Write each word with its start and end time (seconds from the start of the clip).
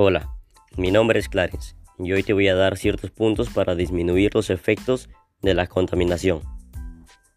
Hola, 0.00 0.30
mi 0.76 0.92
nombre 0.92 1.18
es 1.18 1.28
Clarence 1.28 1.74
y 1.98 2.12
hoy 2.12 2.22
te 2.22 2.32
voy 2.32 2.46
a 2.46 2.54
dar 2.54 2.76
ciertos 2.76 3.10
puntos 3.10 3.50
para 3.50 3.74
disminuir 3.74 4.32
los 4.32 4.48
efectos 4.48 5.10
de 5.42 5.54
la 5.54 5.66
contaminación, 5.66 6.40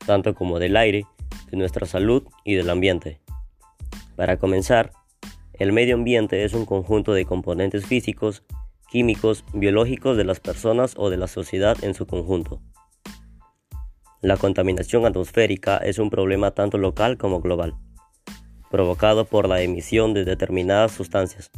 tanto 0.05 0.35
como 0.35 0.59
del 0.59 0.77
aire, 0.77 1.07
de 1.49 1.57
nuestra 1.57 1.87
salud 1.87 2.21
y 2.45 2.53
del 2.53 2.69
ambiente. 2.69 3.19
Para 4.15 4.37
comenzar, 4.37 4.91
el 5.53 5.73
medio 5.73 5.95
ambiente 5.95 6.43
es 6.43 6.53
un 6.53 6.67
conjunto 6.67 7.13
de 7.13 7.25
componentes 7.25 7.87
físicos, 7.87 8.43
químicos, 8.91 9.43
biológicos 9.55 10.15
de 10.15 10.25
las 10.25 10.39
personas 10.39 10.93
o 10.97 11.09
de 11.09 11.17
la 11.17 11.27
sociedad 11.27 11.83
en 11.83 11.95
su 11.95 12.05
conjunto. 12.05 12.61
La 14.21 14.37
contaminación 14.37 15.07
atmosférica 15.07 15.77
es 15.77 15.97
un 15.97 16.11
problema 16.11 16.51
tanto 16.51 16.77
local 16.77 17.17
como 17.17 17.41
global, 17.41 17.73
provocado 18.69 19.25
por 19.25 19.49
la 19.49 19.63
emisión 19.63 20.13
de 20.13 20.25
determinadas 20.25 20.91
sustancias 20.91 21.49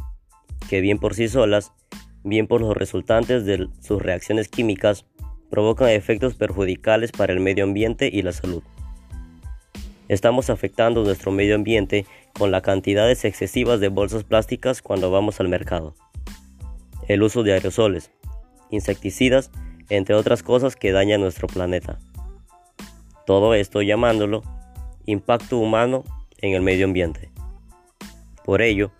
que 0.68 0.80
bien 0.80 0.98
por 0.98 1.14
sí 1.14 1.28
solas, 1.28 1.72
bien 2.22 2.46
por 2.46 2.60
los 2.60 2.76
resultantes 2.76 3.44
de 3.44 3.68
sus 3.80 4.00
reacciones 4.00 4.48
químicas, 4.48 5.06
provocan 5.50 5.90
efectos 5.90 6.34
perjudiciales 6.34 7.12
para 7.12 7.32
el 7.32 7.40
medio 7.40 7.64
ambiente 7.64 8.08
y 8.12 8.22
la 8.22 8.32
salud. 8.32 8.62
Estamos 10.08 10.50
afectando 10.50 11.02
nuestro 11.02 11.32
medio 11.32 11.54
ambiente 11.54 12.06
con 12.38 12.50
las 12.50 12.62
cantidades 12.62 13.24
excesivas 13.24 13.80
de 13.80 13.88
bolsas 13.88 14.24
plásticas 14.24 14.82
cuando 14.82 15.10
vamos 15.10 15.40
al 15.40 15.48
mercado. 15.48 15.94
El 17.08 17.22
uso 17.22 17.42
de 17.42 17.52
aerosoles, 17.52 18.10
insecticidas, 18.70 19.50
entre 19.88 20.14
otras 20.14 20.42
cosas 20.42 20.76
que 20.76 20.92
dañan 20.92 21.20
nuestro 21.20 21.46
planeta. 21.46 21.98
Todo 23.26 23.54
esto 23.54 23.80
llamándolo 23.80 24.42
impacto 25.06 25.58
humano 25.58 26.04
en 26.38 26.54
el 26.54 26.62
medio 26.62 26.86
ambiente. 26.86 27.30
Por 28.44 28.60
ello, 28.60 28.92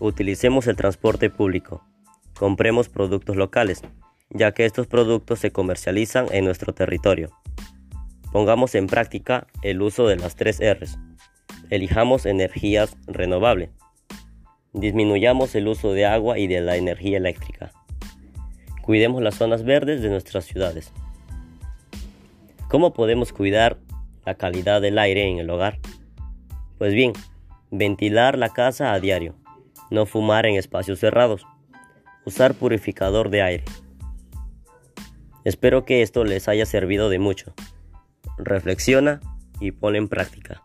Utilicemos 0.00 0.68
el 0.68 0.76
transporte 0.76 1.28
público. 1.28 1.82
Compremos 2.38 2.88
productos 2.88 3.34
locales, 3.34 3.82
ya 4.30 4.52
que 4.52 4.64
estos 4.64 4.86
productos 4.86 5.40
se 5.40 5.50
comercializan 5.50 6.26
en 6.30 6.44
nuestro 6.44 6.72
territorio. 6.72 7.32
Pongamos 8.30 8.76
en 8.76 8.86
práctica 8.86 9.48
el 9.62 9.82
uso 9.82 10.06
de 10.06 10.14
las 10.14 10.36
tres 10.36 10.60
R's. 10.60 10.96
Elijamos 11.68 12.26
energías 12.26 12.96
renovables. 13.08 13.70
Disminuyamos 14.72 15.56
el 15.56 15.66
uso 15.66 15.92
de 15.92 16.06
agua 16.06 16.38
y 16.38 16.46
de 16.46 16.60
la 16.60 16.76
energía 16.76 17.16
eléctrica. 17.16 17.72
Cuidemos 18.82 19.20
las 19.20 19.34
zonas 19.34 19.64
verdes 19.64 20.00
de 20.00 20.10
nuestras 20.10 20.44
ciudades. 20.44 20.92
¿Cómo 22.68 22.92
podemos 22.92 23.32
cuidar 23.32 23.78
la 24.24 24.36
calidad 24.36 24.80
del 24.80 24.96
aire 24.96 25.28
en 25.28 25.38
el 25.38 25.50
hogar? 25.50 25.80
Pues 26.78 26.94
bien, 26.94 27.14
ventilar 27.72 28.38
la 28.38 28.50
casa 28.50 28.92
a 28.92 29.00
diario 29.00 29.34
no 29.90 30.06
fumar 30.06 30.46
en 30.46 30.56
espacios 30.56 30.98
cerrados, 30.98 31.46
usar 32.24 32.54
purificador 32.54 33.30
de 33.30 33.42
aire. 33.42 33.64
Espero 35.44 35.84
que 35.84 36.02
esto 36.02 36.24
les 36.24 36.48
haya 36.48 36.66
servido 36.66 37.08
de 37.08 37.18
mucho. 37.18 37.54
Reflexiona 38.36 39.20
y 39.60 39.72
pon 39.72 39.96
en 39.96 40.08
práctica. 40.08 40.62